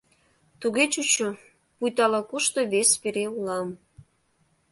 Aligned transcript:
Туге 0.59 0.83
чучо, 0.93 1.29
пуйто 1.77 2.01
ала-кушто 2.07 2.59
вес 2.71 2.89
вере 3.01 3.25
улам. 3.37 3.67